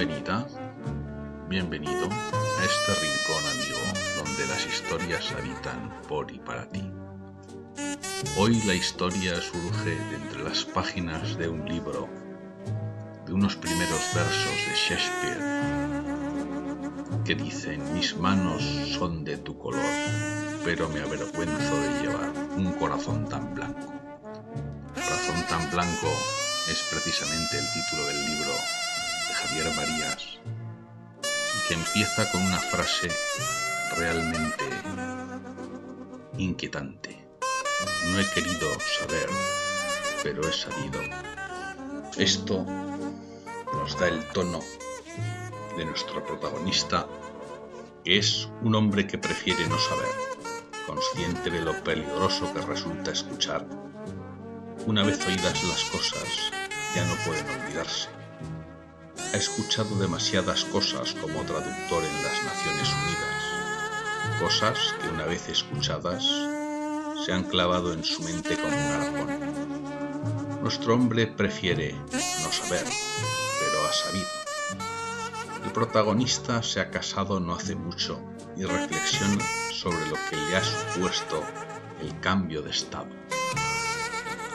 [0.00, 0.46] Bienvenida,
[1.50, 3.76] bienvenido a este rincón amigo
[4.16, 6.90] donde las historias habitan por y para ti.
[8.38, 12.08] Hoy la historia surge de entre las páginas de un libro,
[13.26, 15.44] de unos primeros versos de Shakespeare,
[17.26, 18.62] que dicen, mis manos
[18.98, 19.84] son de tu color,
[20.64, 23.92] pero me avergüenzo de llevar un corazón tan blanco.
[24.94, 26.08] Corazón tan blanco
[26.70, 28.54] es precisamente el título del libro
[29.42, 30.38] Javier Marías
[31.22, 33.08] y que empieza con una frase
[33.96, 34.64] realmente
[36.36, 37.26] inquietante.
[38.10, 38.68] No he querido
[38.98, 39.28] saber,
[40.22, 41.00] pero he sabido.
[42.18, 42.66] Esto
[43.72, 44.60] nos da el tono
[45.76, 47.06] de nuestro protagonista,
[48.04, 50.08] que es un hombre que prefiere no saber,
[50.86, 53.66] consciente de lo peligroso que resulta escuchar.
[54.86, 56.50] Una vez oídas las cosas,
[56.94, 58.19] ya no pueden olvidarse.
[59.32, 66.24] Ha escuchado demasiadas cosas como traductor en las Naciones Unidas, cosas que una vez escuchadas
[67.24, 70.62] se han clavado en su mente como un arpón.
[70.62, 74.26] Nuestro hombre prefiere no saber, pero ha sabido.
[75.64, 78.20] El protagonista se ha casado no hace mucho
[78.56, 81.44] y reflexiona sobre lo que le ha supuesto
[82.00, 83.08] el cambio de estado.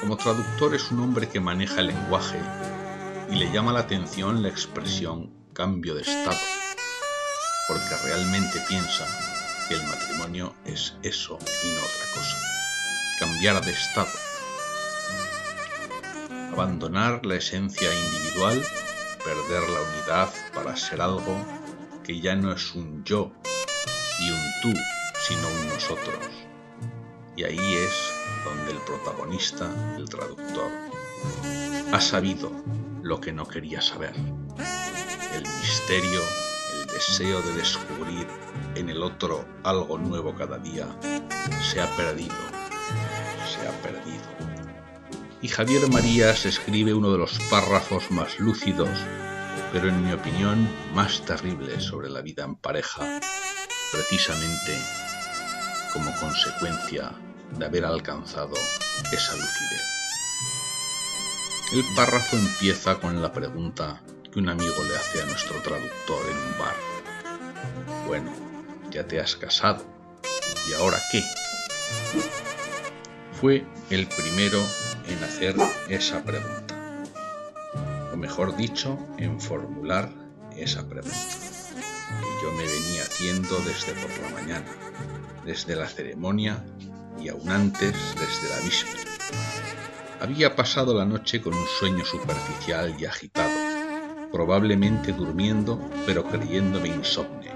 [0.00, 2.40] Como traductor es un hombre que maneja el lenguaje
[3.30, 6.36] y le llama la atención la expresión cambio de estado,
[7.68, 9.06] porque realmente piensa
[9.68, 12.36] que el matrimonio es eso y no otra cosa.
[13.20, 14.08] Cambiar de estado.
[16.52, 18.62] Abandonar la esencia individual,
[19.24, 21.36] perder la unidad para ser algo
[22.04, 23.32] que ya no es un yo
[24.20, 24.78] y un tú,
[25.26, 26.24] sino un nosotros.
[27.36, 28.12] Y ahí es
[28.44, 30.70] donde el protagonista, el traductor,
[31.92, 32.52] ha sabido
[33.04, 34.14] lo que no quería saber.
[35.34, 36.22] El misterio,
[36.74, 38.26] el deseo de descubrir
[38.74, 40.88] en el otro algo nuevo cada día,
[41.62, 42.34] se ha perdido,
[43.46, 44.24] se ha perdido.
[45.42, 48.88] Y Javier Marías escribe uno de los párrafos más lúcidos,
[49.70, 53.20] pero en mi opinión más terribles sobre la vida en pareja,
[53.92, 54.78] precisamente
[55.92, 57.12] como consecuencia
[57.58, 58.54] de haber alcanzado
[59.12, 60.03] esa lucidez.
[61.72, 66.36] El párrafo empieza con la pregunta que un amigo le hace a nuestro traductor en
[66.36, 66.76] un bar.
[68.06, 68.30] Bueno,
[68.90, 69.84] ya te has casado.
[70.68, 71.24] ¿Y ahora qué?
[73.40, 74.62] Fue el primero
[75.08, 75.56] en hacer
[75.88, 76.76] esa pregunta.
[78.12, 80.12] O mejor dicho, en formular
[80.56, 81.18] esa pregunta.
[81.18, 84.70] Que yo me venía haciendo desde por la mañana,
[85.44, 86.64] desde la ceremonia
[87.20, 89.02] y aún antes desde la víspera.
[90.20, 93.52] Había pasado la noche con un sueño superficial y agitado,
[94.32, 97.50] probablemente durmiendo pero creyéndome insomne,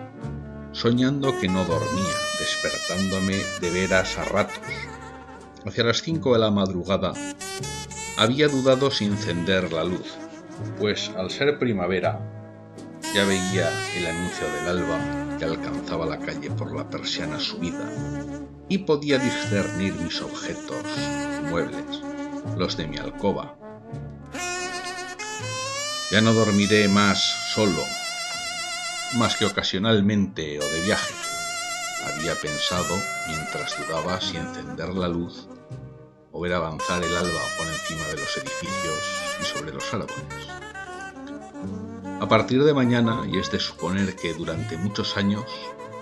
[0.73, 4.59] soñando que no dormía, despertándome de veras a ratos.
[5.65, 7.13] Hacia las cinco de la madrugada
[8.17, 10.15] había dudado si encender la luz,
[10.79, 12.21] pues al ser primavera
[13.15, 17.91] ya veía el anuncio del alba que alcanzaba la calle por la persiana subida
[18.69, 20.85] y podía discernir mis objetos,
[21.49, 22.03] muebles,
[22.57, 23.57] los de mi alcoba.
[26.11, 27.21] Ya no dormiré más
[27.55, 27.83] solo,
[29.17, 31.15] más que ocasionalmente o de viaje.
[32.07, 32.97] Había pensado,
[33.27, 35.49] mientras dudaba si encender la luz
[36.33, 38.99] o ver avanzar el alba por encima de los edificios
[39.43, 40.49] y sobre los árboles.
[42.21, 45.45] A partir de mañana, y es de suponer que durante muchos años,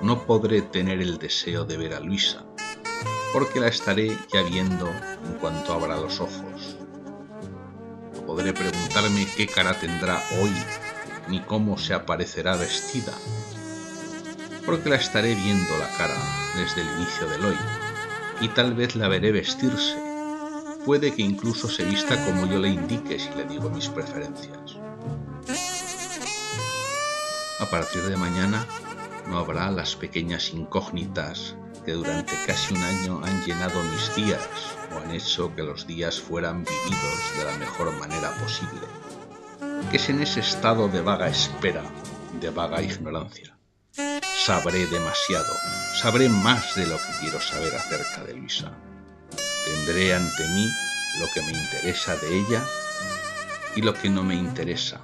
[0.01, 2.45] no podré tener el deseo de ver a Luisa,
[3.37, 6.79] porque la estaré ya viendo en cuanto abra los ojos.
[8.15, 10.51] No podré preguntarme qué cara tendrá hoy,
[11.29, 13.13] ni cómo se aparecerá vestida,
[14.65, 16.17] porque la estaré viendo la cara
[16.57, 17.59] desde el inicio del hoy,
[18.41, 19.99] y tal vez la veré vestirse.
[20.87, 24.79] Puede que incluso se vista como yo le indique si le digo mis preferencias.
[27.61, 28.67] A partir de mañana
[29.29, 34.41] no habrá las pequeñas incógnitas que durante casi un año han llenado mis días
[34.93, 38.87] o han hecho que los días fueran vividos de la mejor manera posible,
[39.91, 41.83] que es en ese estado de vaga espera,
[42.41, 43.57] de vaga ignorancia.
[44.45, 45.53] Sabré demasiado,
[46.01, 48.73] sabré más de lo que quiero saber acerca de Luisa.
[49.65, 50.69] Tendré ante mí
[51.21, 52.63] lo que me interesa de ella
[53.75, 55.01] y lo que no me interesa.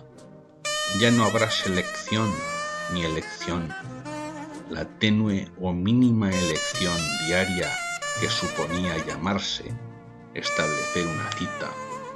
[1.01, 2.33] Ya no habrá selección
[2.93, 3.75] ni elección
[4.73, 6.97] la tenue o mínima elección
[7.27, 7.71] diaria
[8.21, 9.65] que suponía llamarse,
[10.33, 11.71] establecer una cita,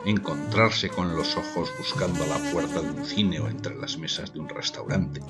[0.06, 4.32] encontrarse con los ojos buscando a la puerta de un cine o entre las mesas
[4.32, 5.20] de un restaurante.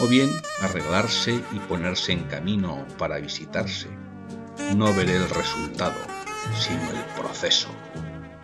[0.00, 3.88] O bien arreglarse y ponerse en camino para visitarse.
[4.76, 6.00] No veré el resultado,
[6.58, 7.68] sino el proceso,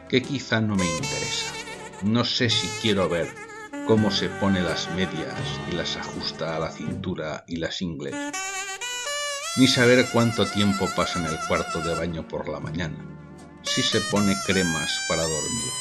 [0.09, 1.53] que quizá no me interesa.
[2.03, 3.46] No sé si quiero ver
[3.87, 5.39] cómo se pone las medias
[5.71, 8.15] y las ajusta a la cintura y las ingles,
[9.57, 12.99] ni saber cuánto tiempo pasa en el cuarto de baño por la mañana,
[13.63, 15.73] si se pone cremas para dormir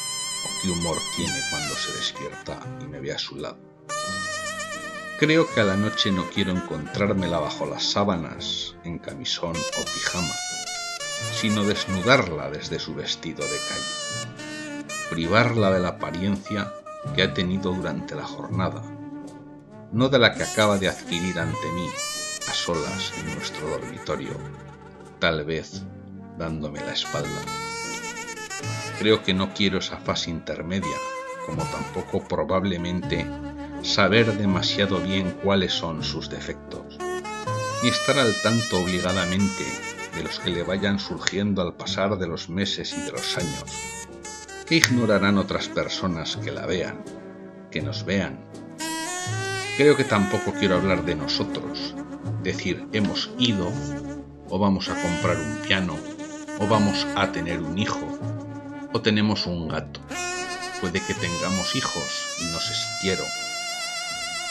[0.46, 3.58] o qué humor tiene cuando se despierta y me ve a su lado.
[5.20, 10.34] Creo que a la noche no quiero encontrármela bajo las sábanas, en camisón o pijama,
[11.34, 16.72] sino desnudarla desde su vestido de calle, privarla de la apariencia
[17.14, 18.82] que ha tenido durante la jornada,
[19.92, 21.90] no de la que acaba de adquirir ante mí,
[22.50, 24.32] a solas en nuestro dormitorio,
[25.20, 25.84] tal vez
[26.38, 27.42] dándome la espalda.
[29.00, 30.98] Creo que no quiero esa fase intermedia,
[31.46, 33.26] como tampoco probablemente
[33.82, 36.98] saber demasiado bien cuáles son sus defectos,
[37.84, 39.64] ni estar al tanto obligadamente
[40.16, 43.95] de los que le vayan surgiendo al pasar de los meses y de los años.
[44.66, 47.04] ¿Qué ignorarán otras personas que la vean,
[47.70, 48.44] que nos vean?
[49.78, 51.94] Creo que tampoco quiero hablar de nosotros,
[52.42, 53.72] decir hemos ido,
[54.50, 55.96] o vamos a comprar un piano,
[56.60, 58.08] o vamos a tener un hijo,
[58.92, 60.00] o tenemos un gato.
[60.82, 63.24] Puede que tengamos hijos y no sé si quiero,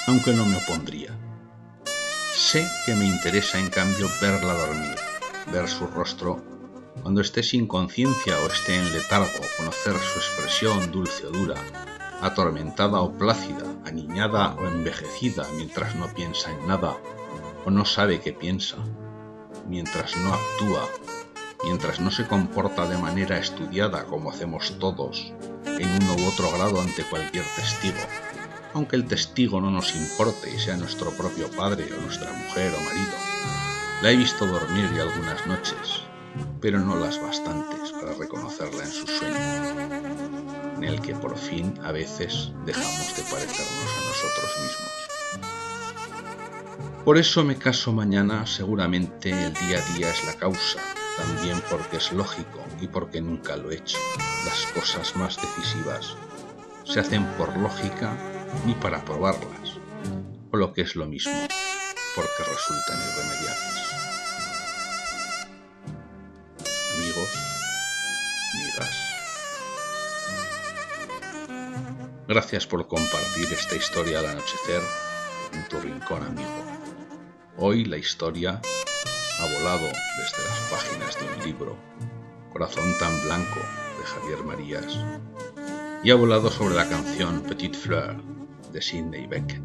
[0.07, 1.11] aunque no me opondría.
[2.37, 4.97] Sé que me interesa en cambio verla dormir
[5.51, 6.54] ver su rostro
[7.03, 11.57] cuando esté sin conciencia o esté en letargo, conocer su expresión dulce o dura,
[12.21, 16.97] atormentada o plácida, aniñada o envejecida mientras no piensa en nada
[17.65, 18.77] o no sabe qué piensa,
[19.69, 20.89] mientras no actúa,
[21.65, 25.33] mientras no se comporta de manera estudiada como hacemos todos
[25.67, 28.01] en uno u otro grado ante cualquier testigo,
[28.75, 32.85] aunque el testigo no nos importe y sea nuestro propio padre o nuestra mujer o
[32.85, 33.13] marido.
[34.03, 36.03] La he visto dormir y algunas noches,
[36.61, 39.37] pero no las bastantes para reconocerla en su sueño,
[40.77, 44.95] en el que por fin a veces dejamos de parecernos a nosotros mismos.
[47.05, 50.81] Por eso me caso mañana, seguramente el día a día es la causa,
[51.19, 53.99] también porque es lógico y porque nunca lo he hecho.
[54.47, 56.17] Las cosas más decisivas
[56.85, 58.17] se hacen por lógica
[58.67, 59.79] ni para probarlas,
[60.51, 61.35] o lo que es lo mismo,
[62.15, 64.14] porque resultan irremediables.
[72.27, 74.83] Gracias por compartir esta historia al anochecer
[75.53, 76.65] en tu rincón amigo.
[77.57, 78.61] Hoy la historia
[79.39, 81.77] ha volado desde las páginas de un libro,
[82.53, 83.61] Corazón tan blanco,
[83.99, 84.99] de Javier Marías,
[86.03, 88.17] y ha volado sobre la canción Petite Fleur
[88.73, 89.63] de Sidney Beckett.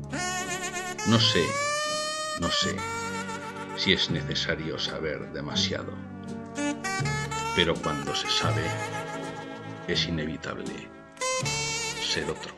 [1.08, 1.46] No sé
[2.40, 2.74] no sé
[3.76, 5.92] si es necesario saber demasiado,
[7.54, 8.64] pero cuando se sabe
[9.90, 10.99] es inevitable
[12.10, 12.52] ser otro.